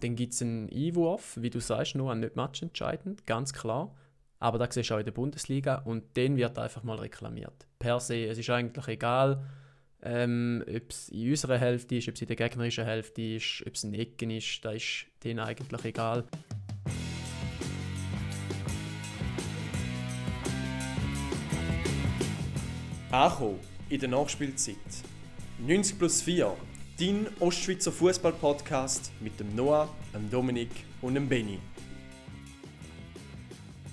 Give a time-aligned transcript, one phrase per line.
[0.00, 3.94] Dann gibt es einen Einwurf, wie du sagst, nur nicht matchentscheidend, ganz klar.
[4.38, 7.66] Aber da siehst du auch in der Bundesliga und den wird einfach mal reklamiert.
[7.80, 9.44] Per se, es ist eigentlich egal,
[10.02, 13.74] ähm, ob es in unserer Hälfte ist, ob es in der gegnerischen Hälfte ist, ob
[13.74, 16.24] es ein Ecken ist, da ist denen eigentlich egal.
[23.10, 23.58] Ankommen
[23.88, 24.76] in der Nachspielzeit.
[25.66, 26.54] 90 plus 4,
[26.98, 30.70] dein Ostschweizer Fußball-Podcast mit dem Noah, dem Dominik
[31.00, 31.60] und dem Benny.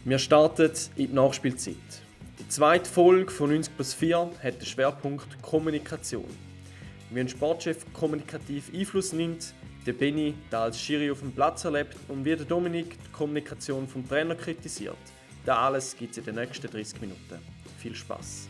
[0.03, 1.75] Wir starten in die Nachspielzeit.
[2.39, 6.25] Die zweite Folge von 90 plus 4 hat den Schwerpunkt Kommunikation.
[7.11, 9.53] Wie ein Sportchef kommunikativ Einfluss nimmt,
[9.85, 13.87] der Benny da als Schiri auf dem Platz erlebt und wie der Dominik die Kommunikation
[13.87, 14.97] vom Trainer kritisiert.
[15.45, 17.37] Das alles gibt es in den nächsten 30 Minuten.
[17.77, 18.49] Viel Spaß!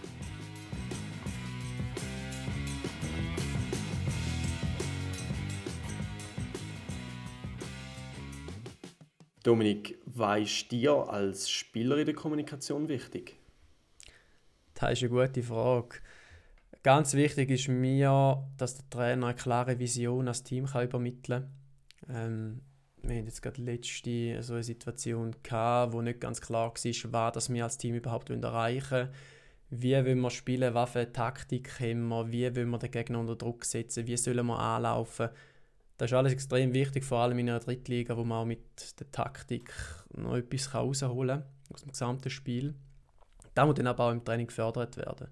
[9.45, 13.37] Dominik, was ist dir als Spieler in der Kommunikation wichtig?
[14.73, 15.97] Das ist eine gute Frage.
[16.81, 21.47] Ganz wichtig ist mir, dass der Trainer eine klare Vision als Team kann übermitteln
[22.07, 22.15] kann.
[22.15, 22.61] Ähm,
[23.03, 27.33] wir hatten jetzt gerade letzte so eine Situation, gehabt, wo nicht ganz klar war, was
[27.33, 29.09] das wir als Team überhaupt erreichen wollen.
[29.69, 33.63] Wie wollen wir spielen, was Taktik haben wir, wie wollen wir den Gegner unter Druck
[33.63, 35.29] setzen, wie sollen wir anlaufen.
[35.97, 39.11] Das ist alles extrem wichtig, vor allem in einer Drittliga, wo man auch mit der
[39.11, 39.71] Taktik
[40.13, 42.75] noch etwas herausholen kann aus dem gesamten Spiel.
[43.53, 45.27] Das muss dann aber auch im Training gefördert werden.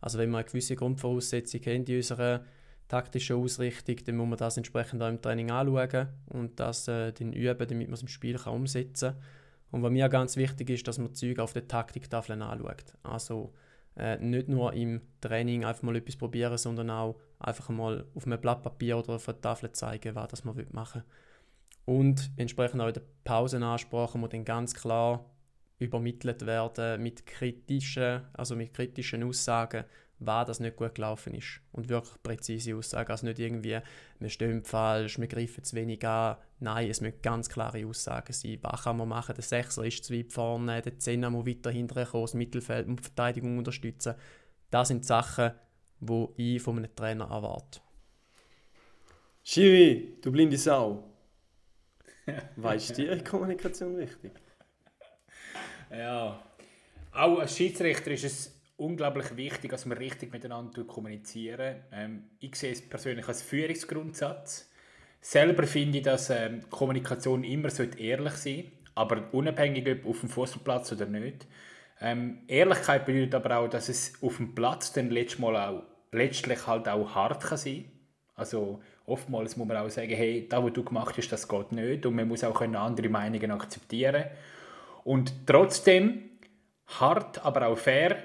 [0.00, 2.44] Also wenn man eine gewisse Grundvoraussetzung hat in unserer
[2.88, 7.32] taktischen Ausrichtung, dann muss man das entsprechend auch im Training anschauen und das äh, dann
[7.32, 9.22] üben, damit man es im Spiel kann umsetzen kann.
[9.70, 12.94] Und was mir ganz wichtig ist, dass man Züge auf der Taktiktafel anschaut.
[13.04, 13.54] Also
[13.96, 18.40] äh, nicht nur im Training einfach mal etwas probieren, sondern auch einfach mal auf einem
[18.40, 21.08] Blatt Papier oder auf einer Tafel zeigen, was das man machen will.
[21.84, 25.24] Und entsprechend auch in der Pausenansprache muss dann ganz klar
[25.78, 29.84] übermittelt werden mit kritischen, also mit kritischen Aussagen,
[30.20, 31.60] was das nicht gut gelaufen ist.
[31.72, 33.10] Und wirklich präzise Aussagen.
[33.10, 33.80] Also nicht irgendwie,
[34.20, 36.36] wir stehen falsch, wir greifen zu wenig an.
[36.60, 38.58] Nein, es müssen ganz klare Aussagen sein.
[38.62, 39.34] Was kann man machen?
[39.34, 43.00] Der Sechser ist zu weit vorne, der Zehner muss weiter hinterher kommen, das Mittelfeld und
[43.00, 44.14] die Verteidigung unterstützen.
[44.70, 45.50] Das sind Sachen,
[46.02, 47.80] die ich von einem Trainer erwarte.
[49.44, 51.04] Schiri, du blinde Sau.
[52.56, 54.32] weißt du, dir Kommunikation wichtig?
[55.90, 56.42] Ja,
[57.12, 61.82] auch als Schiedsrichter ist es unglaublich wichtig, dass wir richtig miteinander kommunizieren.
[61.92, 64.70] Ähm, ich sehe es persönlich als Führungsgrundsatz.
[65.20, 67.68] Selber finde ich, dass ähm, Kommunikation immer
[67.98, 71.46] ehrlich sein sollte, aber unabhängig ob auf dem Fußballplatz oder nicht.
[72.00, 76.66] Ähm, Ehrlichkeit bedeutet aber auch, dass es auf dem Platz dann letztes Mal auch, letztlich
[76.66, 77.90] halt auch hart kann sein.
[78.34, 82.06] Also oftmals muss man auch sagen, hey, das, was du gemacht hast, das geht nicht.
[82.06, 84.24] Und man muss auch andere Meinungen akzeptieren.
[85.04, 86.30] Und trotzdem
[86.86, 88.22] hart, aber auch fair.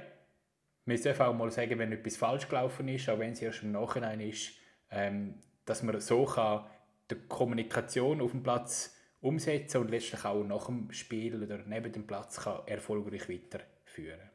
[0.85, 3.71] Wir dürfen auch mal sagen, wenn etwas falsch gelaufen ist, auch wenn es erst im
[3.71, 4.51] Nachhinein ist,
[4.89, 6.65] ähm, dass man so kann
[7.09, 12.05] die Kommunikation auf dem Platz umsetzen und letztlich auch nach dem Spiel oder neben dem
[12.05, 14.29] Platz kann erfolgreich weiterführen.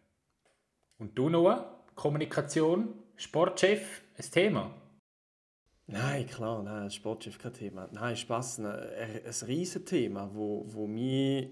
[0.98, 4.74] Und du Noah, Kommunikation, Sportchef, ein Thema?
[5.86, 7.88] Nein, klar, nein, Sportchef kein Thema.
[7.92, 11.48] Nein, Spaß, ein, ein riesiges Thema, wo, wo mich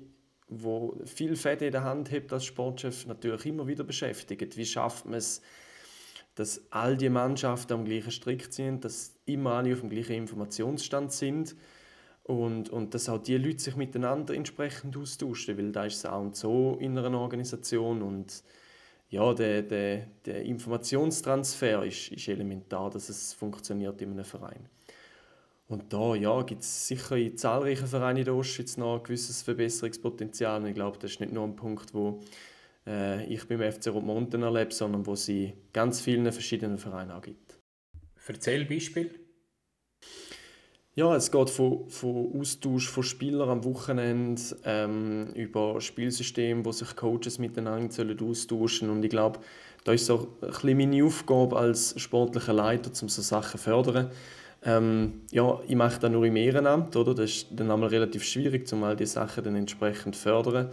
[0.48, 4.56] wo viel Fäden in der Hand hat als Sportchef, natürlich immer wieder beschäftigt.
[4.56, 5.42] Wie schafft man es,
[6.34, 11.12] dass all die Mannschaften am gleichen Strick sind, dass immer alle auf dem gleichen Informationsstand
[11.12, 11.54] sind
[12.24, 16.20] und, und dass auch die Leute sich miteinander entsprechend austauschen, weil da ist es auch
[16.20, 18.42] und so in einer Organisation und
[19.10, 24.68] ja, der, der, der Informationstransfer ist, ist elementar, dass es funktioniert in einem Verein.
[25.66, 29.42] Und da ja, gibt es sicher in zahlreichen Vereinen in der Ostschweiz noch ein gewisses
[29.42, 30.60] Verbesserungspotenzial.
[30.60, 32.20] Und ich glaube, das ist nicht nur ein Punkt, wo
[32.86, 37.58] äh, ich beim FC Rottmonten erlebe, sondern wo sie ganz vielen verschiedenen Vereinen auch gibt.
[38.26, 39.19] Erzähl Beispiel.
[40.96, 46.96] Ja, es geht von, von Austausch von Spielern am Wochenende ähm, über Spielsysteme, wo sich
[46.96, 48.90] Coaches miteinander sollen austauschen.
[48.90, 49.38] Und ich glaube,
[49.84, 54.10] da ist so ein bisschen meine Aufgabe als sportlicher Leiter, um so Sachen zu fördern.
[54.64, 57.14] Ähm, ja, ich mache das nur im Ehrenamt, oder?
[57.14, 60.70] Das ist dann einmal relativ schwierig, um all diese Sachen dann entsprechend zu fördern.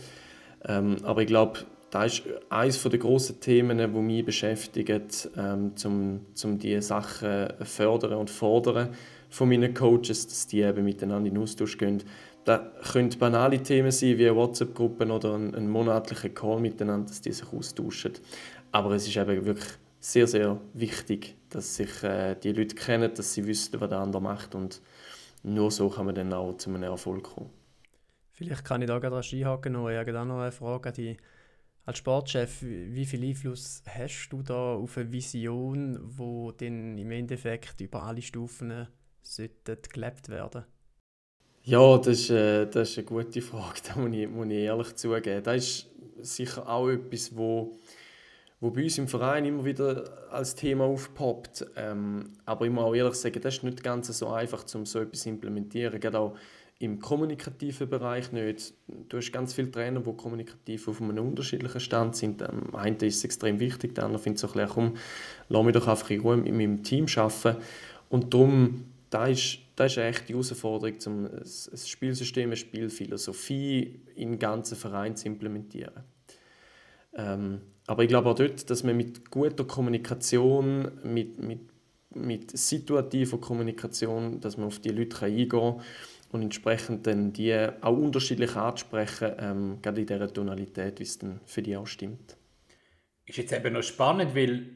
[0.65, 1.59] Ähm, aber ich glaube,
[1.91, 5.03] das ist eines der grossen Themen, die mich beschäftigen,
[5.37, 8.89] ähm, um, um diese Sachen zu fördern und fordern
[9.29, 12.03] von meinen Coaches, dass die eben miteinander in Austausch gehen.
[12.45, 17.31] Das können banale Themen sein, wie WhatsApp-Gruppen oder ein, ein monatlicher Call miteinander, dass die
[17.31, 18.13] sich austauschen.
[18.71, 19.67] Aber es ist eben wirklich
[19.99, 24.21] sehr, sehr wichtig, dass sich äh, die Leute kennen, dass sie wissen, was der andere
[24.21, 24.81] macht und
[25.43, 27.49] nur so kann man dann auch zu einem Erfolg kommen.
[28.31, 29.89] Vielleicht kann ich da gerade einhaken, noch.
[29.89, 31.17] ich habe noch eine Frage die
[31.85, 37.79] als Sportchef, wie viel Einfluss hast du da auf eine Vision, wo dann im Endeffekt
[37.79, 38.87] über alle Stufen
[39.21, 40.65] sollte gelebt werden?
[41.63, 44.95] Ja, das ist, äh, das ist eine gute Frage, da muss ich, muss ich ehrlich
[44.95, 45.43] zugeben.
[45.43, 45.87] Das ist
[46.21, 47.77] sicher auch etwas, wo,
[48.61, 51.65] wo bei uns im Verein immer wieder als Thema aufpoppt.
[51.75, 54.99] Ähm, aber ich muss auch ehrlich sagen, das ist nicht ganz so einfach, um so
[54.99, 55.99] etwas zu implementieren.
[55.99, 56.37] Gerade auch
[56.79, 58.73] im kommunikativen Bereich nicht.
[59.09, 62.41] Du hast ganz viele Trainer, die kommunikativ auf einem unterschiedlichen Stand sind.
[62.41, 64.93] Ähm, einer ist es extrem wichtig, der andere findet so ein bisschen, komm,
[65.49, 67.61] lass mich doch einfach in Ruhe in meinem Team arbeiten.
[68.09, 74.39] Und darum, da ist, das ist echt die Herausforderung, um ein Spielsystem, eine Spielphilosophie den
[74.39, 76.03] ganzen Verein zu implementieren.
[77.13, 81.61] Ähm, aber ich glaube auch dort, dass man mit guter Kommunikation, mit, mit,
[82.13, 85.81] mit situativer Kommunikation, dass man auf die Leute eingehen kann
[86.31, 91.39] und entsprechend dann die auch unterschiedlich ansprechen, ähm, gerade in dieser Tonalität, wie es dann
[91.45, 92.35] für die auch stimmt.
[93.25, 94.67] Ist jetzt eben noch spannend, weil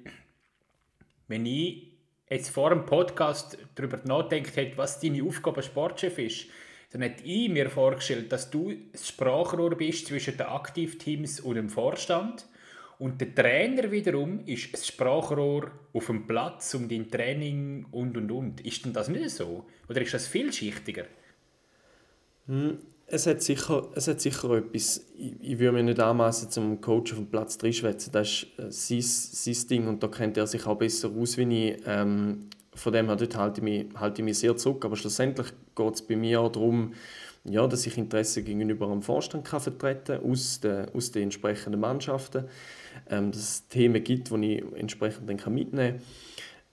[1.28, 1.91] wenn ich
[2.32, 6.48] jetzt vor dem Podcast darüber nachdenkt hätte, was deine Aufgabe als Sportchef ist,
[6.92, 11.70] dann hätte ich mir vorgestellt, dass du das Sprachrohr bist zwischen den Aktivteams und dem
[11.70, 12.46] Vorstand
[13.02, 18.32] und der Trainer wiederum ist das Sprachrohr auf dem Platz um dein Training und und
[18.32, 18.62] und.
[18.62, 19.66] Ist denn das nicht so?
[19.90, 21.06] Oder ist das vielschichtiger?
[23.14, 25.06] Es hat sicher, es hat sicher etwas.
[25.18, 28.14] Ich, ich würde mir nicht anmaßen, zum Coach auf dem Platz reinschwätzen.
[28.14, 31.72] Das ist äh, sein, sein Ding und da kennt er sich auch besser aus wie
[31.72, 31.82] ich.
[31.86, 34.86] Ähm, von dem her dort halte ich, mich, halte ich mich sehr zurück.
[34.86, 36.94] Aber schlussendlich geht es bei mir auch darum,
[37.44, 42.46] ja, dass ich Interesse gegenüber einem Vorstand kann vertreten aus den, aus den entsprechenden Mannschaften.
[43.10, 46.00] Ähm, dass es Themen gibt, die ich entsprechend dann mitnehmen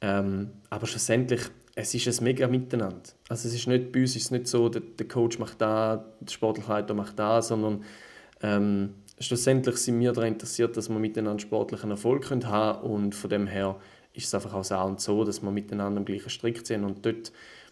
[0.01, 0.27] kann.
[0.27, 1.41] Ähm, aber schlussendlich
[1.81, 3.11] es ist ein mega Miteinander.
[3.29, 6.05] Also es ist nicht, bei uns ist es nicht so, der, der Coach macht da,
[6.21, 7.85] der sportliche Leiter macht da, sondern
[8.43, 13.31] ähm, schlussendlich sind wir daran interessiert, dass wir miteinander sportlichen Erfolg haben können und von
[13.31, 13.77] dem her
[14.13, 17.07] ist es einfach auch so und so, dass wir miteinander am gleichen Strick ziehen und
[17.07, 17.31] dort,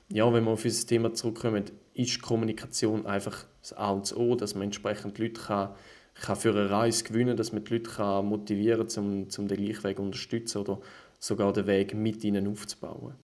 [0.08, 1.64] ja, wenn wir auf unser Thema zurückkommen,
[1.94, 5.70] ist Kommunikation einfach das A und O, dass man entsprechend Leute kann,
[6.14, 9.48] kann für eine Reise gewinnen kann, dass man die Leute kann motivieren kann, um, um
[9.48, 10.78] den gleichen Weg zu unterstützen oder
[11.18, 13.16] sogar den Weg mit ihnen aufzubauen.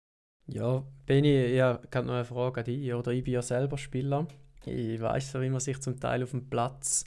[0.48, 2.94] Ja, Benni, ich habe noch eine Frage an dich.
[2.94, 4.28] Oder ich bin ja selber Spieler.
[4.66, 7.06] Ich weiß ja, wie man sich zum Teil auf dem Platz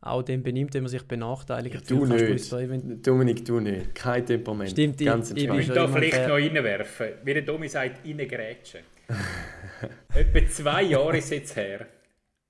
[0.00, 1.74] auch dem benimmt, wenn man sich benachteiligt.
[1.74, 3.06] Ja, du nicht.
[3.06, 3.94] Dominik, du nicht.
[3.94, 4.70] Kein Temperament.
[4.70, 7.06] Stimmt, Ganz ich, ich, ich da vielleicht noch reinwerfen.
[7.24, 8.80] Wie der Domi sagt, reingrätschen.
[10.14, 11.86] Etwa zwei Jahre ist jetzt her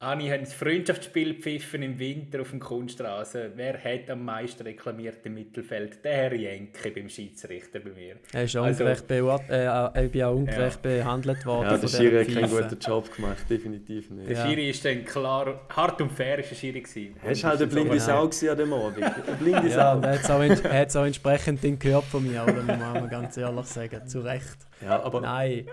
[0.04, 3.52] habe ich ein Freundschaftsspiel pfiffen im Winter auf dem Kunststraße.
[3.56, 6.04] Wer hat am meisten reklamiert im Mittelfeld?
[6.04, 8.16] Der Herr Jenke beim Schiedsrichter bei mir.
[8.32, 10.90] Er ist also, ungerecht, äh, äh, auch ungerecht ja.
[10.90, 11.70] behandelt worden.
[11.70, 14.28] Ja, der Schiri hat keinen guten Job gemacht, definitiv nicht.
[14.28, 17.16] Der Schiri ist dann klar, hart und fair ist der Schiri gewesen.
[17.22, 19.02] Er war halt eine blinde Sau an dem Abend.
[19.02, 19.76] Eine blinde Sau.
[19.76, 22.54] Ja, er hat es auch, entsprechend gehört von mir, oder?
[22.54, 24.06] muss man ganz ehrlich sagen.
[24.06, 24.58] Zu Recht.
[24.82, 25.20] Ja, aber...
[25.20, 25.66] Nein.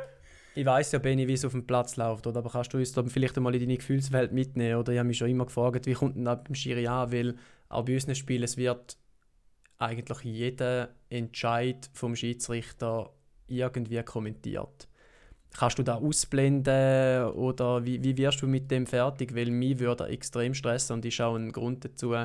[0.54, 2.40] Ich weiß ja, Benny, wie es auf dem Platz läuft, oder?
[2.40, 4.76] aber kannst du uns da vielleicht einmal in deine Gefühlswelt mitnehmen?
[4.76, 7.12] Oder ich habe mich schon immer gefragt, wie kommt denn das beim Schiri an?
[7.12, 7.36] Weil
[7.70, 8.98] auch bei unseren Spielen, es wird
[9.78, 13.14] eigentlich jeder Entscheid vom Schiedsrichter
[13.48, 14.88] irgendwie kommentiert.
[15.54, 19.36] Kannst du da ausblenden oder wie, wie wirst du mit dem fertig?
[19.36, 22.16] Weil mich würde extrem stressen und ist auch ein Grund dazu,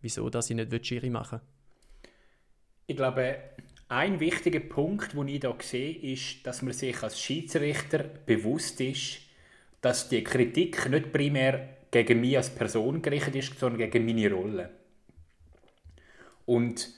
[0.00, 2.10] wieso dass ich nicht Schiri machen will.
[2.88, 3.36] Ich glaube,
[3.88, 9.20] ein wichtiger Punkt, den ich hier sehe, ist, dass man sich als Schiedsrichter bewusst ist,
[9.80, 14.70] dass die Kritik nicht primär gegen mich als Person gerichtet ist, sondern gegen meine Rolle.
[16.44, 16.88] Und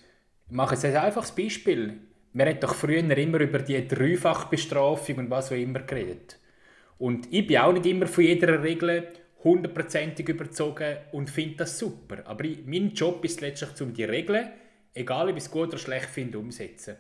[0.49, 1.99] ich mache jetzt ein einfaches Beispiel.
[2.33, 6.39] Man hat doch früher immer über die Dreifachbestrafung und was auch immer geredet.
[6.99, 9.09] Und ich bin auch nicht immer von jeder Regel
[9.45, 12.19] hundertprozentig überzogen und finde das super.
[12.25, 14.49] Aber ich, mein Job ist letztlich, um die Regeln
[14.95, 16.97] egal ob ich es gut oder schlecht finde, umsetzen.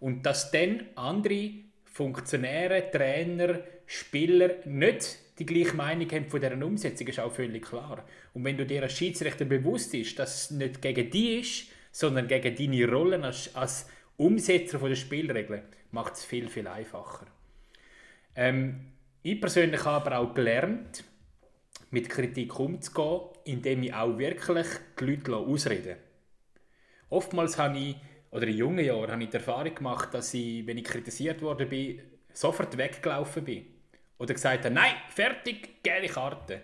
[0.00, 1.50] Und dass dann andere
[1.84, 8.04] Funktionäre, Trainer, Spieler nicht die gleiche Meinung haben von dieser Umsetzung, ist auch völlig klar.
[8.32, 12.28] Und wenn du dir als Schiedsrichter bewusst bist, dass es nicht gegen dich ist, sondern
[12.28, 17.26] gegen deine Rollen als, als Umsetzer der Spielregeln, macht es viel, viel einfacher.
[18.36, 21.04] Ähm, ich persönlich habe aber auch gelernt,
[21.90, 24.66] mit Kritik umzugehen, indem ich auch wirklich
[24.98, 25.96] die Leute ausreden
[27.10, 27.96] oftmals habe ich,
[28.30, 31.68] oder in jungen Jahren, habe ich die Erfahrung gemacht, dass ich, wenn ich kritisiert worden
[31.68, 32.00] bin,
[32.32, 33.66] sofort weggelaufen bin.
[34.18, 36.60] Oder gesagt habe, nein, fertig, gelbe Karte.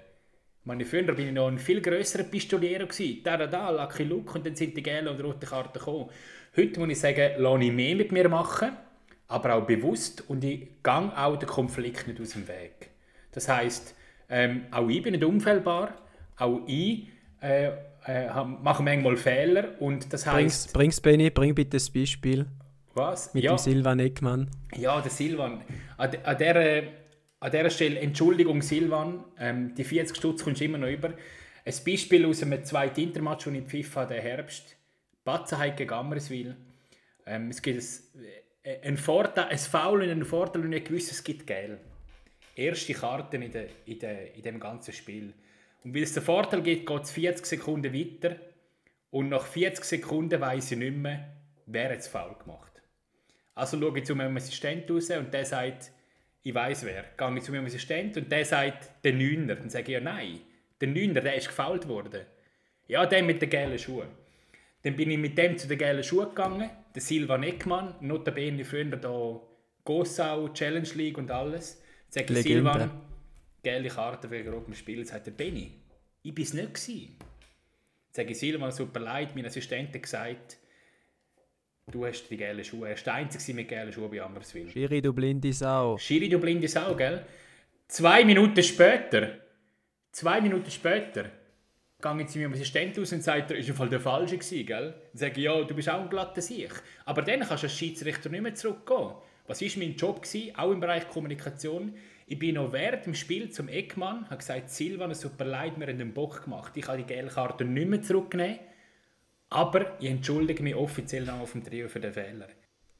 [0.64, 2.86] Meine, früher war ich noch ein viel grösserer Pistoliero.
[3.24, 6.10] Da, da, da, Lucky Luke und dann sind die gelben und roten Karten gekommen.
[6.56, 8.76] Heute muss ich sagen, lasse ich mehr mit mir machen,
[9.28, 12.90] aber auch bewusst und ich gehe auch den Konflikt nicht aus dem Weg.
[13.32, 13.94] Das heißt,
[14.28, 15.94] ähm, auch ich bin nicht unfehlbar,
[16.36, 17.08] auch ich
[17.40, 17.70] äh,
[18.06, 20.72] äh, mache manchmal Fehler und das heißt...
[20.72, 22.46] Bring's, Benny, bring bitte das Beispiel.
[22.94, 23.34] Was?
[23.34, 23.54] Mit ja.
[23.54, 24.50] dem Silvan Eckmann.
[24.76, 25.62] Ja, der Silvan.
[25.96, 26.82] An, an, der,
[27.40, 31.10] an dieser Stelle, Entschuldigung Silvan, ähm, die 40 Stutz kommst du immer noch über.
[31.64, 34.76] Ein Beispiel aus einem zweiten Intermatch, den ich FIFA den Herbst.
[35.24, 36.56] Batzenheit gegen Ammerswil.
[37.26, 38.24] Ähm, es gibt ein,
[38.62, 41.78] äh, ein, Vorteil, ein Foul und einen Vorteil und ich gewusst, es gibt Geld.
[42.56, 45.32] Erste Karten in, de, in, de, in dem ganzen Spiel.
[45.84, 48.36] Und weil es den Vorteil gibt, geht es 40 Sekunden weiter
[49.10, 51.32] und nach 40 Sekunden weiß ich nicht mehr,
[51.66, 52.82] wer es faul gemacht.
[53.54, 55.90] Also schaue ich zu meinem Assistent raus und der sagt,
[56.42, 57.04] ich weiß wer.
[57.16, 59.56] Gehe ich zu meinem Assistent und der sagt, der Neuner.
[59.56, 60.40] Dann sage ich, ja nein,
[60.80, 62.22] der Neuner, der ist gefault worden.
[62.88, 64.08] Ja, der mit den gelben Schuhen.
[64.82, 68.84] Dann bin ich mit dem zu den gelben Schuhen gegangen, der Silvan Eckmann, notabene früher
[68.84, 69.40] da
[69.84, 71.82] Gossau, Challenge League und alles.
[72.08, 72.90] Sage ich, Silvan,
[73.62, 75.04] gelbe Karte wegen rotem Spiel.
[75.04, 75.72] Sagt er, Benny,
[76.22, 76.74] ich war es nicht.
[76.74, 77.16] Gewesen.
[78.12, 80.58] Sage ich, Silvan, super leid, mein Assistent hat gesagt,
[81.90, 82.88] du hast die gelben Schuhe.
[82.88, 84.68] Er ist der Einzige mit gelben Schuhen bei Ammerswil.
[84.68, 85.96] Schiri, du blinde Sau.
[85.96, 87.24] Schiri, du blinde Sau, gell?
[87.86, 89.38] Zwei Minuten später,
[90.10, 91.30] zwei Minuten später,
[92.02, 94.94] gehe ich zu meinem Assistenten aus und sage, er war der Falsche, gewesen, gell?
[95.12, 96.70] Dann sage ich, ja, du bist auch ein glatter Sieg.
[97.04, 99.12] Aber dann kannst du als Schiedsrichter nicht mehr zurückgehen.
[99.46, 101.94] Was war mein Job, gewesen, auch im Bereich Kommunikation?
[102.30, 105.88] Ich bin noch während dem Spiel zum Eckmann, habe gesagt, Silvan, es super leid, wir
[105.88, 106.70] haben den Bock gemacht.
[106.76, 108.60] Ich kann die gelbe Karte nicht mehr zurücknehmen.
[109.48, 112.46] Aber ich entschuldige mich offiziell noch auf dem Trio für den Fehler.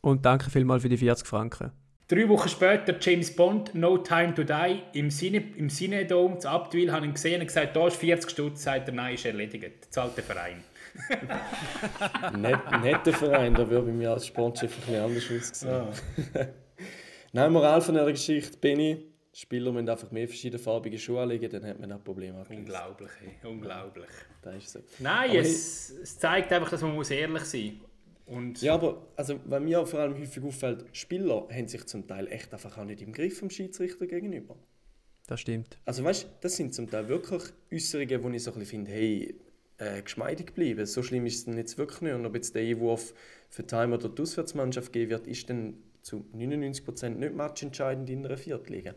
[0.01, 1.71] Und danke vielmals für die 40 Franken.
[2.09, 6.91] Drei Wochen später James Bond, No Time to Die, im, Cine, im Cinedome zu Abtwil,
[6.91, 9.95] habe ich ihn gesehen und gesagt, da ist 40 Stutz, sagt er, nein, ist erledigt.
[9.95, 10.65] Zahlt der Verein.
[12.37, 15.71] Net, netter Verein, da würde ich mir als Sportchef ein bisschen anders aussehen.
[16.35, 16.47] Ah.
[17.33, 21.79] nein, Moral von dieser Geschichte, Benny, Spieler müssen einfach mehr verschiedenfarbige Schuhe anlegen, dann hat
[21.79, 22.67] man ein Problem abgelöst.
[22.67, 23.49] Unglaublich, ey.
[23.49, 24.11] unglaublich.
[24.43, 24.81] Das ist so.
[24.99, 27.81] Nein, es, es, zeigt einfach, dass man muss ehrlich sein
[28.27, 28.61] muss.
[28.61, 32.53] Ja, aber also, was mir vor allem häufig auffällt, Spieler haben sich zum Teil echt
[32.53, 34.57] einfach auch nicht im Griff vom Schiedsrichter gegenüber.
[35.27, 35.79] Das stimmt.
[35.85, 39.35] Also weißt das sind zum Teil wirklich Äußerungen, wo ich so ein bisschen finde, hey,
[39.79, 40.85] äh, geschmeidig bleiben.
[40.87, 42.15] So schlimm ist es dann jetzt wirklich nicht.
[42.15, 43.15] Und ob jetzt der Einwurf
[43.49, 45.75] für die Heim- oder die Auswärtsmannschaft geben wird, ist dann
[46.11, 48.95] zu 99% nicht matchentscheidend in einer Viertliga.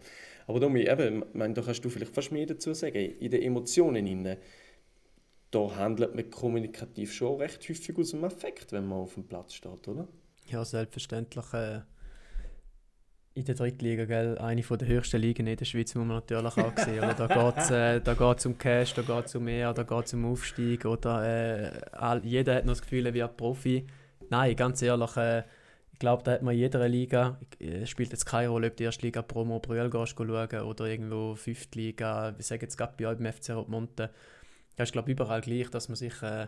[0.47, 2.97] Aber Domi, eben, meine, da kannst du vielleicht fast mehr dazu sagen.
[2.97, 4.37] In den Emotionen innen
[5.53, 9.53] da handelt man kommunikativ schon recht häufig aus dem Affekt, wenn man auf dem Platz
[9.53, 10.07] steht, oder?
[10.47, 11.53] Ja, selbstverständlich.
[11.53, 11.81] Äh,
[13.35, 16.77] in der Drittliga, gell, eine der höchsten Ligen in der Schweiz, muss man natürlich auch
[16.77, 17.03] sehen.
[17.03, 17.13] Oder?
[17.13, 20.25] Da geht es äh, um Cash, da geht es um mehr, da geht es um
[20.25, 20.85] Aufstieg.
[20.85, 23.87] Oder, äh, all, jeder hat noch das Gefühl, er wird Profi.
[24.29, 25.43] Nein, ganz ehrlich, äh,
[25.93, 28.83] ich glaube, da hat man in jeder Liga, es spielt jetzt keine Rolle, ob die
[28.83, 33.17] erste Liga Promo Brühl schauen oder irgendwo fünfte Liga, wir sagen jetzt gerade bei euch
[33.17, 34.09] beim FC Rotmonte,
[34.75, 36.47] das ist, glaube ich, überall gleich, dass man sich äh,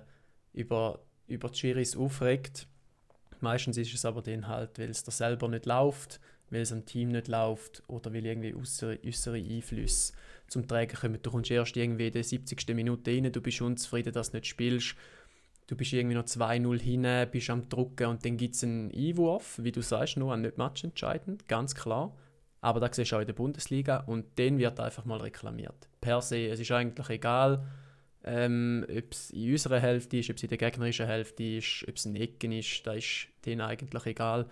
[0.53, 2.67] über, über die Schiris aufregt.
[3.39, 6.85] Meistens ist es aber dann halt, weil es da selber nicht läuft, weil es am
[6.85, 10.13] Team nicht läuft oder weil irgendwie äußere Einflüsse
[10.47, 11.19] zum Tragen kommen.
[11.21, 12.67] Du kommst erst irgendwie in der 70.
[12.69, 14.95] Minute rein, du bist unzufrieden, dass du nicht spielst.
[15.67, 19.59] Du bist irgendwie noch 2-0 hin, bist am Drucken und dann gibt es einen Einwurf,
[19.63, 22.15] wie du sagst, nur nicht matchentscheidend, ganz klar.
[22.61, 25.87] Aber da siehst du auch in der Bundesliga und den wird einfach mal reklamiert.
[26.01, 27.65] Per se, es ist eigentlich egal,
[28.23, 31.95] ähm, ob es in unserer Hälfte ist, ob es in der gegnerischen Hälfte ist, ob
[31.95, 34.47] es in Ecken ist, da ist denen eigentlich egal.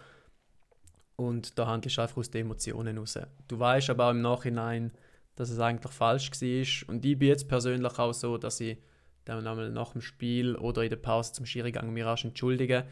[1.16, 3.18] Und da handelst du einfach aus den Emotionen raus.
[3.48, 4.92] Du weißt aber auch im Nachhinein,
[5.36, 6.90] dass es eigentlich falsch war.
[6.94, 8.78] Und ich bin jetzt persönlich auch so, dass ich
[9.26, 12.86] dann einmal nach dem Spiel oder in der Pause zum Schirigang mir rasch entschuldige.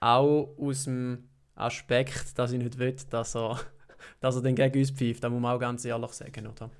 [0.00, 3.60] Auch aus dem Aspekt, dass ich nicht will, dass er,
[4.20, 5.22] dass er den gegen uns pfeift.
[5.22, 6.70] Das muss man auch ganz ehrlich sagen, oder?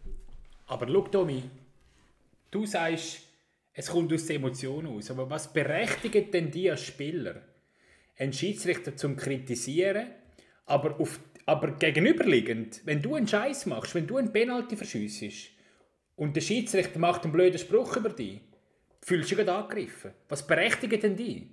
[0.66, 1.42] Aber schau, Tommy,
[2.50, 3.22] du sagst,
[3.72, 5.10] es kommt aus den Emotionen aus.
[5.10, 7.42] Aber was berechtigt denn die als Spieler,
[8.18, 10.08] einen Schiedsrichter zum kritisieren,
[10.66, 15.50] aber, auf, aber gegenüberliegend, wenn du einen Scheiß machst, wenn du einen Penalty verschiessest
[16.16, 18.40] und der Schiedsrichter macht einen blöden Spruch über dich,
[19.02, 20.12] fühlst du dich angegriffen.
[20.28, 21.50] Was berechtigt denn die?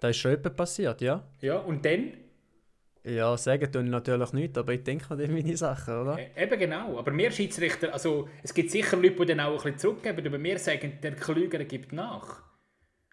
[0.00, 1.26] Das ist schon etwas passiert, ja.
[1.40, 2.14] Ja, und dann?
[3.04, 6.18] Ja, sagen tun natürlich nicht, aber ich denke an meine Sachen, oder?
[6.18, 6.98] E eben genau.
[6.98, 10.42] Aber wir Schiedsrichter, also es gibt sicher Leute, die dann auch ein bisschen zurückgeben, aber
[10.42, 12.42] wir sagen, der Klügere gibt nach.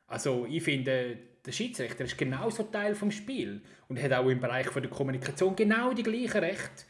[0.07, 4.67] Also ich finde, der Schiedsrichter ist genauso Teil vom Spiel und hat auch im Bereich
[4.67, 6.85] von der Kommunikation genau die gleichen Rechte.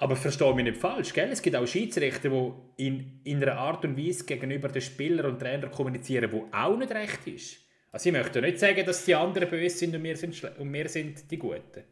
[0.00, 1.28] Aber verstehe mich nicht falsch, gell?
[1.30, 5.38] es gibt auch Schiedsrichter, die in, in einer Art und Weise gegenüber den Spielern und
[5.38, 7.58] Trainern kommunizieren, wo auch nicht recht ist.
[7.92, 10.88] Also ich möchte nicht sagen, dass die anderen böse sind und wir sind, und wir
[10.88, 11.84] sind die Guten.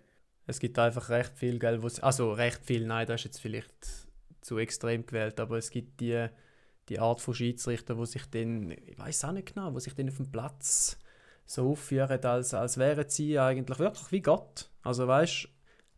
[0.47, 3.75] Es gibt einfach recht viel, gell, also recht viel, nein, das ist jetzt vielleicht
[4.41, 6.29] zu extrem gewählt, aber es gibt die,
[6.89, 10.09] die Art von Schiedsrichter, wo sich dann, ich weiß auch nicht genau, wo sich dann
[10.09, 10.99] auf dem Platz
[11.45, 14.71] so aufführen, als, als wären sie eigentlich wirklich wie Gott.
[14.83, 15.51] Also weißt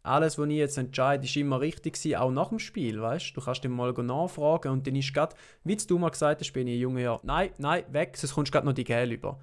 [0.02, 3.40] alles, was ich jetzt entscheide, ist immer richtig gewesen, auch nach dem Spiel, weißt du?
[3.40, 6.80] kannst ihm mal nachfragen und dann ist gerade, wie du mal gesagt hast, bin ich
[6.80, 9.38] Junge, ja, nein, nein, weg, sonst kommst du gerade noch die Gel über.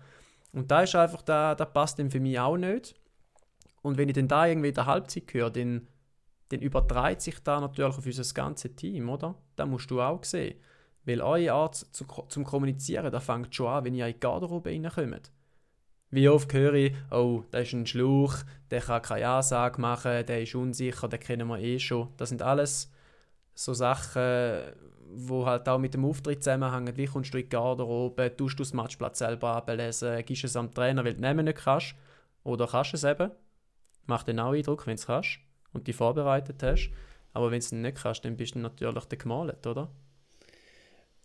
[0.54, 2.96] Und da ist einfach, da, da passt dann für mich auch nicht.
[3.84, 5.88] Und wenn ich dann da irgendwie in der Halbzeit höre, dann,
[6.50, 9.36] dann übertreibt sich da natürlich auf unser ganzes Team, oder?
[9.56, 10.60] Das musst du auch sehen.
[11.06, 14.70] Weil eure Art zu, zum Kommunizieren, da fängt schon an, wenn ihr in die Garderobe
[14.70, 15.32] reinkommt.
[16.10, 18.36] Wie oft höre ich, oh, da ist ein Schluch,
[18.72, 22.10] der kann keine Ansage machen, der ist unsicher, den kennen wir eh schon.
[22.16, 22.90] Das sind alles
[23.54, 24.62] so Sachen,
[25.14, 26.96] wo halt auch mit dem Auftritt zusammenhängen.
[26.96, 30.74] Wie kommst du in die Garderobe, tust du das Matchplatz selber ablesen, gibst es am
[30.74, 31.96] Trainer, weil du nehmen nicht kannst.
[32.44, 33.32] Oder kannst du es eben.
[34.06, 35.40] Macht dann auch Eindruck, wenn du es kannst
[35.74, 36.90] und dich vorbereitet hast.
[37.34, 39.90] Aber wenn du es nicht kannst, dann bist du natürlich der gemalt, oder?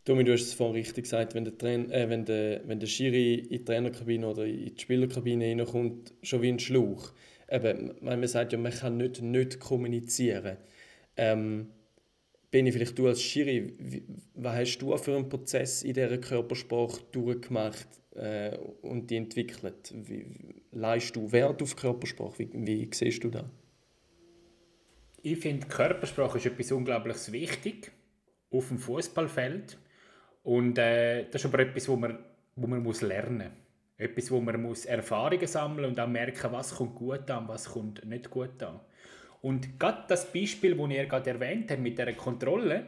[0.05, 3.35] Tommy, du hast es vorhin richtig gesagt, wenn der, äh, wenn der, wenn der Schiri
[3.35, 7.13] in die Trainerkabine oder in die Spielerkabine reinkommt, schon wie ein Schlauch.
[7.49, 10.57] Eben, man sagt ja, man kann nicht, nicht kommunizieren.
[11.17, 11.69] Ähm,
[12.51, 14.03] Benni, vielleicht du als Schiri, wie,
[14.35, 19.95] was hast du für einen Prozess in dieser Körpersprache durchgemacht äh, und die entwickelt?
[19.95, 20.27] Wie,
[20.73, 22.41] leist du Wert auf Körpersprache?
[22.41, 23.45] Wie, wie siehst du das?
[25.23, 27.93] Ich finde, Körpersprache ist etwas unglaublich wichtig
[28.51, 29.79] auf dem Fußballfeld.
[30.43, 32.19] Und äh, das ist aber etwas, wo man,
[32.57, 33.57] wo man muss lernen muss.
[33.99, 38.05] Etwas, wo man muss Erfahrungen sammeln und auch merken, was kommt gut an, was kommt
[38.05, 38.81] nicht gut an.
[39.43, 42.87] Und gerade das Beispiel, das ihr gerade erwähnt habt mit dieser Kontrolle,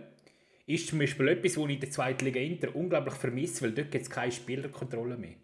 [0.66, 3.90] ist zum Beispiel etwas, das ich in der zweiten Liga Inter unglaublich vermisse, weil dort
[3.90, 5.34] gibt es keine Spielerkontrolle mehr.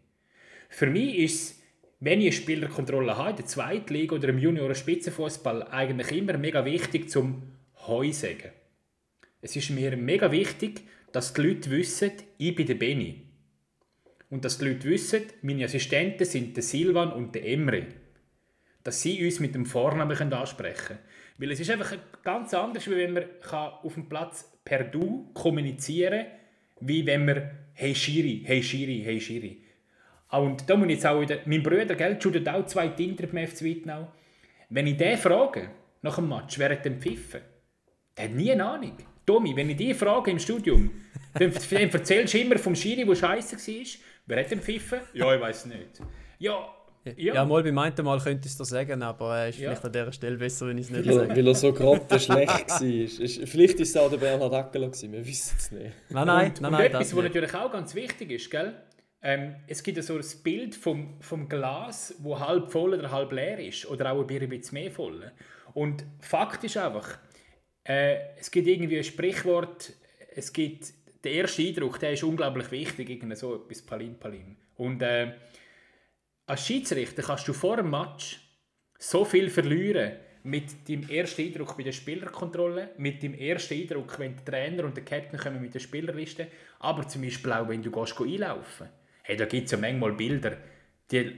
[0.69, 1.63] Für mich ist es,
[2.01, 6.39] wenn ich eine Spielerkontrolle habe, in der zweiten Liga oder im Junior- Spitzenfußball, eigentlich immer
[6.39, 7.43] mega wichtig zum
[7.87, 8.51] Heu sagen.
[9.43, 13.27] Es ist mir mega wichtig, dass die Leute wissen, ich bin der Benny.
[14.29, 17.87] Und dass die Leute wissen, meine Assistenten sind der Silvan und der Emre.
[18.85, 20.99] Dass sie uns mit dem Vornamen ansprechen können.
[21.39, 26.27] Weil es ist einfach ganz anders, wie wenn man auf dem Platz per Du kommunizieren
[26.27, 29.65] kann, wie wenn man «Hey Schiri, hey Schiri, hey Schiri».
[30.31, 31.39] Und da muss ich jetzt auch wieder...
[31.47, 34.13] Mein Bruder, gell, shootet auch zwei Tinder beim FC Wittnau.
[34.69, 35.71] Wenn ich den frage,
[36.03, 37.41] nach dem Match, während dem Pfiffen,
[38.17, 38.97] der hat nie eine Ahnung.
[39.31, 40.91] Tommy, wenn ich dich frage im Studium,
[41.35, 43.87] dann, dann erzählst du immer vom Schiri, der scheiße war.
[44.27, 44.99] Wer hat den pfiffen?
[45.15, 46.01] Ja, ich weiß nicht.
[46.41, 46.69] Ja,
[47.05, 47.35] ja.
[47.35, 49.71] ja, mal bei meinten Mal könnte ich es dir sagen, aber er ist ja.
[49.71, 51.37] vielleicht an dieser Stelle besser, wenn ich es nicht weil, sage.
[51.37, 52.83] Weil er so gerade schlecht war.
[52.83, 55.93] Ist, vielleicht war es auch der Bernhard Ackelo, wir wissen es nicht.
[56.09, 56.81] Nein, nein, und, nein, nein.
[56.81, 58.75] Und etwas, was natürlich auch ganz wichtig ist, gell?
[59.23, 63.61] Ähm, es gibt so ein Bild vom, vom Glas, wo halb voll oder halb leer
[63.61, 65.31] ist, oder auch ein bisschen mehr voll.
[65.73, 67.19] Und Fakt ist einfach,
[67.91, 69.93] äh, es gibt irgendwie ein Sprichwort,
[70.35, 70.93] es gibt
[71.25, 74.57] der erste Eindruck, der ist unglaublich wichtig, irgendwie so etwas Palim Palim.
[74.77, 75.33] Und äh,
[76.47, 78.41] als Schiedsrichter kannst du vor dem Match
[78.99, 80.13] so viel verlieren
[80.45, 84.97] mit dem ersten Eindruck bei der Spielerkontrolle, mit dem ersten Eindruck, wenn der Trainer und
[84.97, 86.47] der Captain kommen mit der Spielerliste,
[86.79, 88.89] aber zum Beispiel auch, wenn du gehst, einlaufen.
[89.23, 90.57] Hey, da gibt es ja manchmal Bilder,
[91.11, 91.33] die,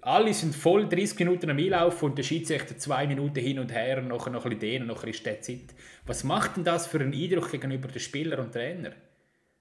[0.00, 3.98] alle sind voll 30 Minuten am Einlaufen und der Schiedsrichter zwei Minuten hin und her,
[3.98, 5.74] und nachher noch ein bisschen dehnen, nachher ist der Zeit.
[6.06, 8.92] Was macht denn das für einen Eindruck gegenüber den Spieler und Trainer?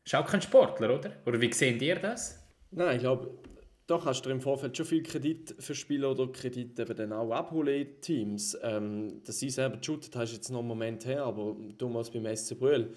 [0.03, 1.11] Ist auch kein Sportler, oder?
[1.25, 2.43] Oder wie sehen ihr das?
[2.71, 3.37] Nein, ich glaube,
[3.85, 7.31] da hast du im Vorfeld schon viel Kredit für Spieler oder Kredit eben dann auch
[7.31, 8.57] abholen Teams.
[8.63, 12.57] Ähm, dass sie selber geshootet hast jetzt noch einen Moment her, aber damals beim SC
[12.57, 12.93] Brühl,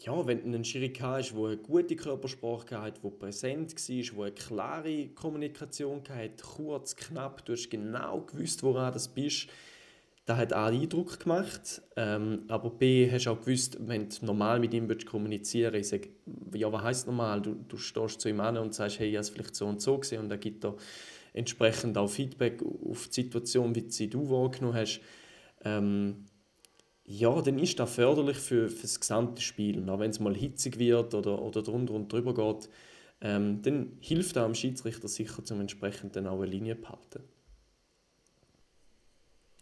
[0.00, 4.24] ja, wenn du einen Schiri hast, der eine gute Körpersprache hat, der präsent war, der
[4.24, 9.48] eine klare Kommunikation hat, kurz, knapp, du hast genau gewusst, woran du bist,
[10.28, 14.74] das hat A Eindruck gemacht, ähm, aber B hast auch gewusst, wenn du normal mit
[14.74, 16.14] ihm kommunizieren willst, ich sage,
[16.54, 17.40] ja, was heisst normal?
[17.40, 19.96] Du, du stehst zu ihm an und sagst, hey, ich habe vielleicht so und so
[19.96, 20.74] gesehen und er gibt da
[21.32, 25.00] entsprechend auch Feedback auf die Situation, wie sie du wahrgenommen hast.
[25.64, 26.26] Ähm,
[27.10, 29.88] ja, dann ist das förderlich für, für das gesamte Spiel.
[29.88, 32.68] Auch wenn es mal hitzig wird oder, oder drunter und drüber geht,
[33.22, 37.22] ähm, dann hilft auch dem Schiedsrichter sicher, zum entsprechend dann auch eine Linie zu behalten.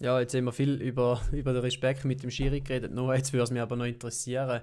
[0.01, 2.93] Ja, jetzt haben wir viel über, über den Respekt mit dem Schiri geredet.
[2.93, 4.63] Nur jetzt würde es mich aber noch interessieren,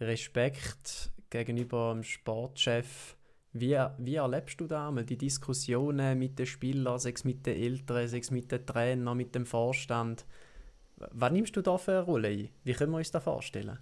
[0.00, 3.16] Respekt gegenüber dem Sportchef.
[3.52, 8.08] Wie, wie erlebst du da die Diskussionen mit den Spielern, sei es mit den Eltern,
[8.08, 10.26] sei es mit den Trainern, mit dem Vorstand?
[11.12, 12.48] Was nimmst du da für eine Rolle ein?
[12.64, 13.78] Wie können wir uns das vorstellen?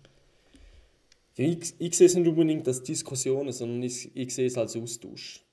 [1.37, 5.44] Ich, ich sehe es nicht unbedingt als Diskussionen, sondern ich, ich sehe es als Austausch.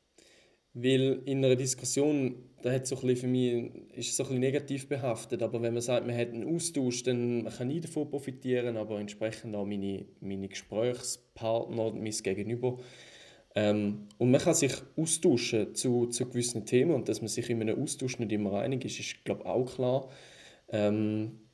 [0.73, 4.89] Weil in einer Diskussion, da hat so ein für mich, ist so ein bisschen negativ
[4.89, 8.99] behaftet, aber wenn man sagt, man hat einen Austausch, dann kann ich davon profitieren, aber
[8.99, 12.78] entsprechend auch meine, meine Gesprächspartner, mein Gegenüber.
[13.56, 17.62] Ähm, und man kann sich austauschen zu, zu gewissen Themen und dass man sich in
[17.62, 20.10] einem Austausch nicht immer einig ist, ist glaube ich auch klar.
[20.67, 21.44] Ähm,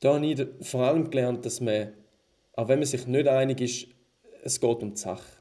[0.00, 1.92] da habe ich vor allem gelernt, dass man,
[2.54, 3.88] auch wenn man sich nicht einig ist,
[4.42, 5.36] es geht um die Sache.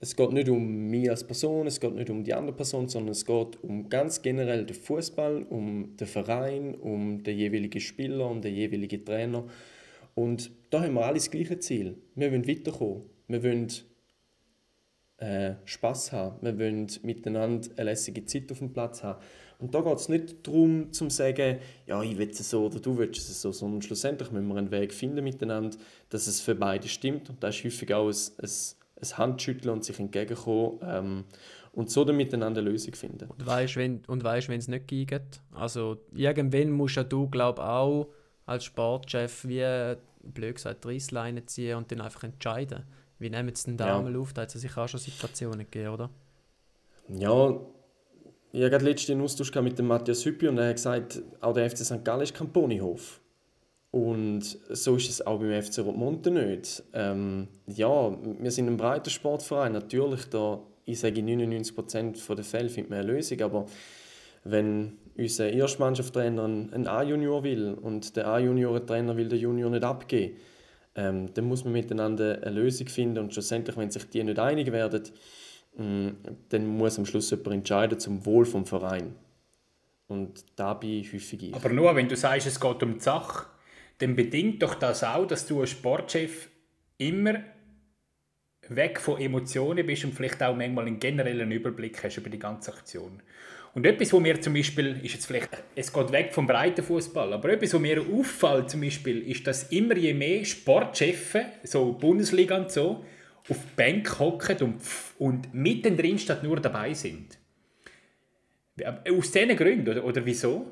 [0.00, 3.12] Es geht nicht um mich als Person, es geht nicht um die andere Person, sondern
[3.12, 8.42] es geht um ganz generell den Fußball, um den Verein, um den jeweiligen Spieler, um
[8.42, 9.44] den jeweiligen Trainer.
[10.14, 11.96] Und da haben wir alle das gleiche Ziel.
[12.14, 13.04] Wir wollen weiterkommen.
[13.28, 13.68] Wir wollen
[15.16, 16.36] äh, Spaß haben.
[16.42, 19.22] Wir wollen miteinander eine lässige Zeit auf dem Platz haben.
[19.58, 22.96] Und da geht es nicht darum, zu sagen, ja, ich will es so oder du
[22.98, 25.76] willst es so, sondern schlussendlich müssen wir einen Weg finden miteinander,
[26.10, 27.30] dass es für beide stimmt.
[27.30, 28.50] Und das ist häufig auch ein, ein,
[29.00, 31.24] ein Handschütteln und sich entgegenkommen ähm,
[31.72, 33.30] und so dann miteinander eine Lösung finden.
[33.30, 33.76] Und weißt,
[34.48, 35.40] wenn es nicht geht?
[35.52, 38.08] Also irgendwann musst ja du, glaube auch
[38.46, 42.84] als Sportchef wie blöd gesagt Reissleine ziehen und dann einfach entscheiden.
[43.18, 44.02] Wie nehmen Sie denn da ja.
[44.02, 44.32] mal auf?
[44.32, 46.10] Da hat es sicher auch schon Situationen gegeben, oder?
[47.08, 47.60] Ja,
[48.54, 51.54] ich hatte gerade letztens einen Austausch mit dem Matthias Hüppi und er hat gesagt, auch
[51.54, 52.04] der FC St.
[52.04, 53.20] Gallen ist kein Ponyhof.
[53.90, 56.84] Und so ist es auch beim FC Rottmonte nicht.
[56.92, 59.72] Ähm, ja, wir sind ein breiter Sportverein.
[59.72, 63.66] Natürlich, da, ich sage in 99% der Fälle findet man eine Lösung, aber
[64.44, 70.36] wenn unser Erstmannschaftstrainer einen A-Junior will und der A-Junioren-Trainer will den Junior nicht abgeben,
[70.94, 74.70] ähm, dann muss man miteinander eine Lösung finden und schlussendlich, wenn sich die nicht einig
[74.70, 75.02] werden,
[75.76, 79.14] dann muss am Schluss jemand entscheiden zum Wohl vom Verein.
[80.06, 81.54] Und da bin ich häufig ich.
[81.54, 83.46] Aber nur, wenn du sagst, es geht um die Sache,
[83.98, 86.48] dann bedingt doch das auch, dass du als Sportchef
[86.98, 87.42] immer
[88.68, 92.72] weg von Emotionen bist und vielleicht auch manchmal einen generellen Überblick hast über die ganze
[92.72, 93.20] Aktion.
[93.74, 97.32] Und etwas, wo mir zum Beispiel, ist jetzt vielleicht, es geht weg vom breiten Fußball,
[97.32, 102.56] aber etwas, was mir auffällt zum Beispiel, ist, dass immer je mehr Sportchefs, so Bundesliga
[102.56, 103.04] und so,
[103.48, 104.80] auf die Bank hocken und,
[105.18, 107.38] und mittendrin statt nur dabei sind.
[108.82, 110.66] Aus diesen Gründen, oder, oder wieso?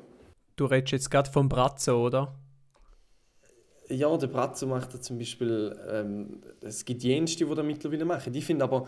[0.55, 2.35] Du redest jetzt gerade vom Brazzo, oder?
[3.89, 8.33] Ja, der Brazzo macht da zum Beispiel, ähm, es gibt jenste, die das mittlerweile machen.
[8.33, 8.87] Ich finde aber,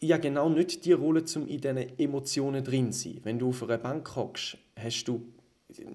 [0.00, 3.20] ja genau nicht die Rolle, um in diesen Emotionen drin zu sein.
[3.22, 5.26] Wenn du auf einer Bank hockst, hast du,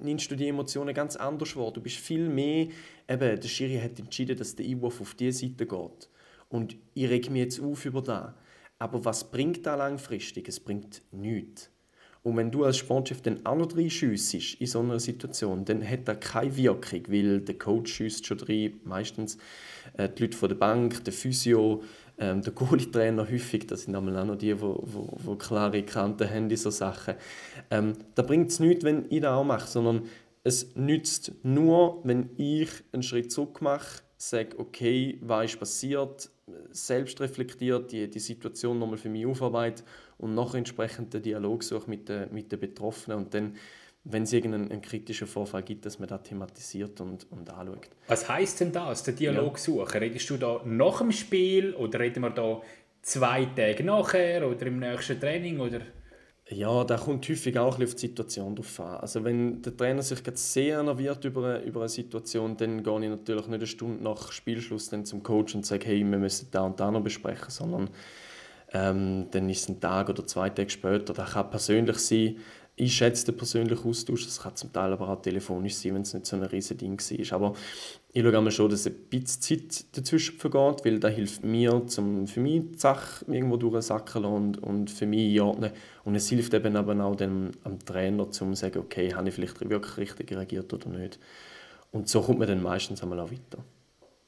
[0.01, 1.71] nimmst du die Emotionen ganz anders wahr.
[1.71, 2.67] Du bist viel mehr,
[3.07, 6.09] eben, der Schiri hat entschieden, dass der Einwurf auf diese Seite geht.
[6.51, 8.33] Und ich reg mich jetzt auf über das.
[8.77, 10.47] Aber was bringt das langfristig?
[10.49, 11.69] Es bringt nichts.
[12.23, 16.07] Und wenn du als Sportchef dann auch noch reinschiessest in so einer Situation, dann hat
[16.07, 19.37] das keine Wirkung, weil der Coach schießt schon rein, meistens
[19.97, 21.81] äh, die Leute von der Bank, der Physio,
[22.19, 26.69] ähm, der Goalie-Trainer häufig, das sind auch noch die, die, klare Kanten haben in so
[26.69, 27.15] Sachen.
[27.71, 30.03] Ähm, da bringt es nichts, wenn ich das auch mache, sondern
[30.43, 36.29] es nützt nur, wenn ich einen Schritt zurück mache, sage, okay, was ist passiert,
[36.71, 39.85] selbst reflektiert, die, die Situation nochmal für mich aufarbeitet
[40.17, 43.55] und noch entsprechend den Dialog suche mit den, mit den Betroffenen und dann,
[44.03, 47.89] wenn es irgendeinen kritischen Vorfall gibt, dass man das thematisiert und, und anschaut.
[48.07, 49.63] Was heißt denn das, den Dialog ja.
[49.63, 49.99] suchen?
[49.99, 52.61] Redest du da nach dem Spiel oder reden wir da
[53.01, 55.81] zwei Tage nachher oder im nächsten Training oder...
[56.53, 58.97] Ja, da kommt häufig auch auf die Situation drauf an.
[58.97, 63.09] Also wenn der Trainer sich sehr nerviert über eine, über eine Situation, dann gehe ich
[63.09, 66.63] natürlich nicht eine Stunde nach Spielschluss dann zum Coach und sage, hey, wir müssen da
[66.63, 67.89] und da noch besprechen, sondern
[68.73, 71.13] ähm, dann ist es ein Tag oder zwei Tage später.
[71.13, 72.37] Das kann persönlich sein.
[72.77, 74.25] Ich schätze den persönlichen Austausch.
[74.25, 77.31] Das kann zum Teil aber auch telefonisch sein, wenn es nicht so ein riesiges Ding
[77.31, 77.35] war.
[77.35, 77.55] Aber
[78.13, 82.27] ich schaue einmal schon, dass ein bisschen Zeit dazwischen vergeht, weil das hilft mir, zum
[82.27, 85.71] für mich die Sache irgendwo durchsacken und, und für mich einordnen.
[86.05, 89.35] Und es hilft eben aber auch dem, am Trainer, um zu sagen, okay, habe ich
[89.35, 91.19] vielleicht wirklich richtig reagiert oder nicht.
[91.91, 93.63] Und so kommt man dann meistens einmal auch weiter.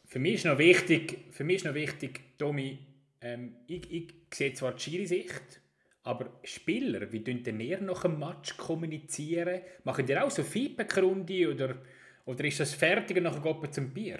[0.05, 2.77] Für mich ist noch wichtig, für mich ist noch wichtig Tommy,
[3.23, 5.61] ähm, ich, ich sehe zwar die Schiri-Sicht,
[6.03, 9.61] aber Spieler, wie tun ihr nach dem Match kommunizieren?
[9.83, 11.75] Machen die auch so Feedback-Runde oder
[12.25, 14.19] oder ist das fertig und nachher geht zum Bier?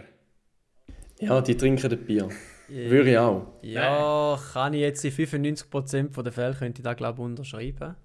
[1.19, 2.29] Ja, die trinken das Bier.
[2.67, 3.47] Würde ich auch.
[3.61, 7.95] Ja, kann ich jetzt in 95% der Fälle könnte ich da glaube ich unterschreiben.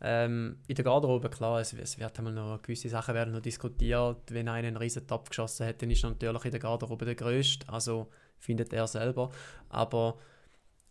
[0.00, 4.30] Ähm, in der Garderobe, klar, es, es wird einmal noch gewisse Sachen werden noch diskutiert.
[4.30, 7.14] Wenn einer einen riesen Top geschossen hat, dann ist er natürlich in der Garderobe der
[7.14, 7.66] Größte.
[7.70, 8.10] Also
[8.46, 9.30] findet er selber.
[9.68, 10.16] Aber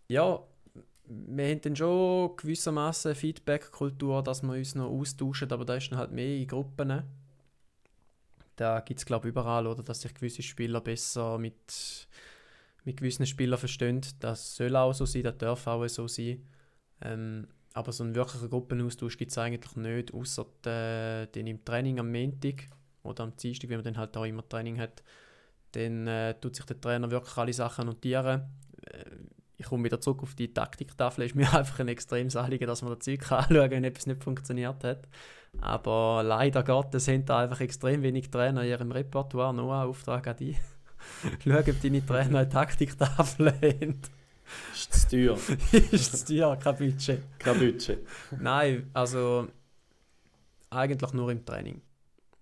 [0.07, 0.39] ja,
[1.07, 5.99] wir haben dann schon gewissermaßen Feedback-Kultur, dass wir uns noch austauschen, aber da ist dann
[5.99, 7.03] halt mehr in Gruppen.
[8.55, 12.07] Da gibt es, glaube ich, überall, oder, dass sich gewisse Spieler besser mit,
[12.85, 14.01] mit gewissen Spielern verstehen.
[14.19, 16.47] Das soll auch so sein, das darf auch so sein.
[17.01, 21.99] Ähm, aber so einen wirklichen Gruppenaustausch gibt es eigentlich nicht, außer äh, den im Training
[21.99, 22.69] am Montag
[23.03, 25.03] oder am Dienstag, wenn man dann halt auch immer Training hat.
[25.75, 28.43] Dann äh, tut sich der Trainer wirklich alle Sachen notieren.
[28.85, 29.05] Äh,
[29.57, 31.25] ich komme wieder zurück auf die Taktiktafel.
[31.25, 34.83] Ist mir einfach ein extremes Anliegen, dass man das Zeug anschauen wenn etwas nicht funktioniert
[34.83, 35.07] hat.
[35.61, 39.53] Aber leider Gottes sind da einfach extrem wenig Trainer in ihrem Repertoire.
[39.53, 40.57] Noah, Auftrag an dich.
[41.43, 44.01] Schau, ob deine Trainer eine Taktiktafel haben.
[44.73, 45.37] Ist zu teuer.
[45.91, 47.21] ist zu teuer, kein Budget.
[47.39, 48.05] Kein Budget.
[48.39, 49.47] Nein, also
[50.69, 51.81] eigentlich nur im Training.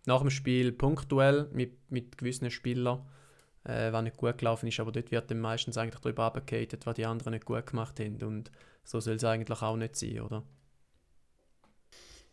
[0.06, 3.06] Nach dem Spiel punktuell mit, mit gewissen Spielern,
[3.65, 6.95] äh, was nicht gut gelaufen ist, aber dort wird dann meistens eigentlich darüber abgehatet, was
[6.95, 8.52] die anderen nicht gut gemacht haben und
[8.84, 10.43] so soll es eigentlich auch nicht sein, oder?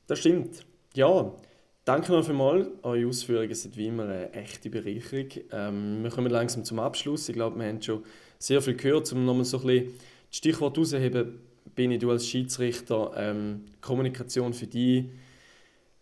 [0.07, 0.67] Das stimmt.
[0.95, 1.33] Ja,
[1.85, 2.69] danke noch einmal.
[2.83, 5.29] Eure Ausführungen sind wie immer eine echte Bereicherung.
[5.53, 7.29] Ähm, wir kommen langsam zum Abschluss.
[7.29, 8.03] Ich glaube, wir haben schon
[8.39, 9.95] sehr viel gehört, um nochmal so ein bisschen
[10.29, 11.41] das Stichwort herauszuheben.
[11.77, 15.05] Bini, du als Schiedsrichter, ähm, Kommunikation für dich.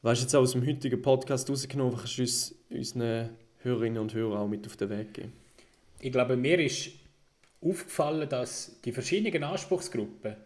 [0.01, 3.31] Was jetzt auch aus dem heutigen Podcast rausgenommen, kannst du uns, unseren
[3.63, 5.33] Hörerinnen und Hörern auch mit auf den Weg geben?
[6.01, 6.91] Ich glaube, mir ist
[7.61, 10.37] aufgefallen, dass die verschiedenen Anspruchsgruppen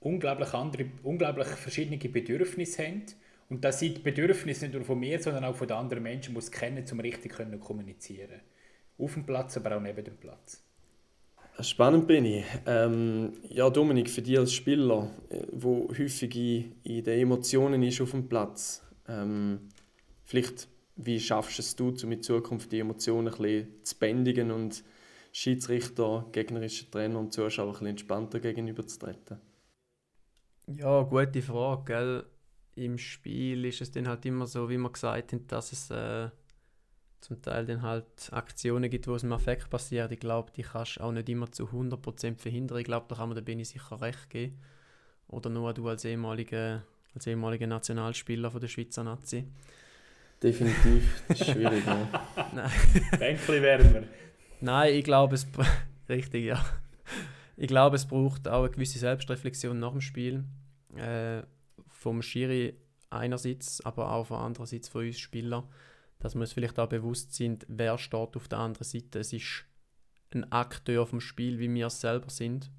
[0.00, 3.02] unglaublich, andere, unglaublich verschiedene Bedürfnisse haben
[3.50, 6.34] und dass sie die Bedürfnisse nicht nur von mir, sondern auch von den anderen Menschen
[6.34, 8.40] muss kennen, um richtig können kommunizieren
[8.98, 10.62] Auf dem Platz, aber auch neben dem Platz.
[11.60, 12.44] Spannend bin ich.
[12.66, 18.00] Ähm, ja, Dominik, für dich als Spieler, äh, wo häufig in, in den Emotionen ist
[18.00, 19.68] auf dem Platz, ähm,
[20.24, 24.84] vielleicht, wie schaffst es du, um in Zukunft die Emotionen ein zu bändigen und
[25.32, 29.40] Schiedsrichter, gegnerische Trainer und Zuschauer ein bisschen entspannter gegenüberzutreten?
[30.66, 31.84] Ja, gute Frage.
[31.84, 32.26] Gell?
[32.74, 36.30] Im Spiel ist es dann halt immer so, wie wir gesagt haben, dass es äh,
[37.20, 40.10] zum Teil dann halt Aktionen gibt, wo es im Affekt passiert.
[40.12, 42.78] Ich glaube, die kannst du auch nicht immer zu 100% verhindern.
[42.78, 44.60] Ich glaube, da kann man der Benny sicher recht geben.
[45.28, 46.84] Oder nur du als ehemaliger,
[47.14, 49.46] als ehemaliger Nationalspieler von der Schweizer Nazi.
[50.42, 51.84] Definitiv, das ist schwierig.
[51.84, 52.08] ja.
[52.54, 53.38] Nein.
[53.48, 54.04] Werden wir.
[54.60, 55.46] Nein, ich glaube, es...
[56.08, 56.64] Richtig, ja.
[57.56, 60.44] Ich glaube, es braucht auch eine gewisse Selbstreflexion nach dem Spiel
[60.96, 61.42] äh,
[61.88, 62.76] vom Schiri
[63.10, 65.64] einerseits, aber auch von andererseits von uns Spielern,
[66.20, 69.18] dass wir uns vielleicht auch bewusst sind, wer steht auf der anderen Seite.
[69.18, 69.64] Es ist
[70.32, 72.70] ein Akteur vom Spiel, wie wir es selber sind.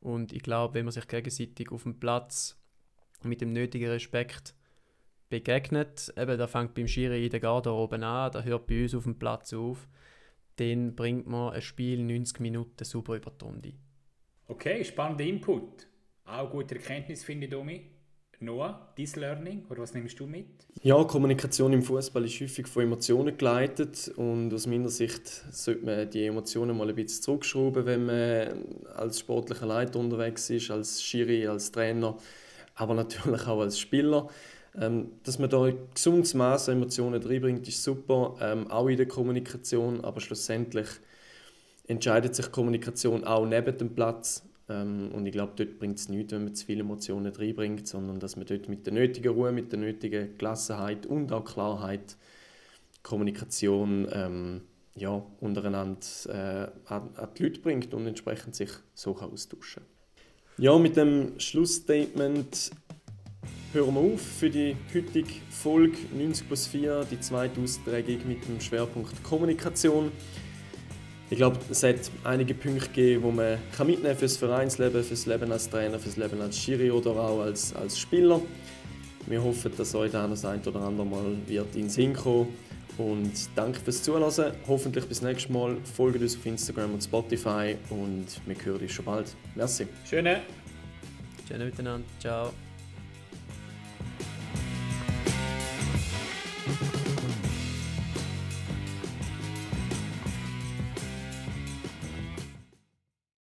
[0.00, 2.56] Und ich glaube, wenn man sich gegenseitig auf dem Platz
[3.22, 4.54] mit dem nötigen Respekt
[5.28, 9.04] begegnet, eben, da fängt beim Schiri in der Garderobe an, da hört bei uns auf
[9.04, 9.88] dem Platz auf,
[10.56, 13.72] dann bringt man ein Spiel 90 Minuten super über die Runde.
[14.48, 15.86] Okay, spannender Input.
[16.24, 17.90] Auch gute Erkenntnis, finde ich, Domi.
[18.38, 20.66] Noah, dein Learning, oder was nimmst du mit?
[20.82, 26.10] Ja, Kommunikation im Fußball ist häufig von Emotionen geleitet und aus meiner Sicht sollte man
[26.10, 31.46] die Emotionen mal ein bisschen zurückschrauben, wenn man als sportlicher Leiter unterwegs ist, als Schiri,
[31.46, 32.18] als Trainer,
[32.74, 34.28] aber natürlich auch als Spieler.
[34.78, 38.96] Ähm, dass man da ein gesundes Maß an Emotionen reinbringt, ist super, ähm, auch in
[38.96, 40.88] der Kommunikation, aber schlussendlich
[41.86, 44.44] entscheidet sich Kommunikation auch neben dem Platz.
[44.68, 48.20] Ähm, und ich glaube, dort bringt es nichts, wenn man zu viele Emotionen reinbringt, sondern
[48.20, 52.16] dass man dort mit der nötigen Ruhe, mit der nötigen Gelassenheit und auch Klarheit
[53.02, 54.62] Kommunikation ähm,
[54.96, 59.84] ja, untereinander äh, an, an, die Leute bringt und entsprechend sich so kann austauschen
[60.58, 62.72] Ja, mit dem Schlussstatement
[63.72, 68.60] hören wir auf für die heutige Folge 90 plus 4, die zweite Austragung mit dem
[68.60, 70.10] Schwerpunkt Kommunikation.
[71.28, 75.02] Ich glaube, es hat einige Punkte gegeben, die man kann mitnehmen kann für das Vereinsleben,
[75.02, 78.40] für das Leben als Trainer, für das Leben als Schiri oder auch als, als Spieler.
[79.26, 82.54] Wir hoffen, dass euch da das ein oder andere Mal wird in den Sinn kommen.
[82.96, 84.52] Und danke fürs Zuhören.
[84.66, 85.76] Hoffentlich bis nächstes Mal.
[85.96, 89.36] Folgt uns auf Instagram und Spotify und wir hören uns schon bald.
[89.54, 89.86] Merci.
[90.08, 90.42] Schöne.
[91.48, 92.06] Schöne miteinander.
[92.20, 92.52] Ciao.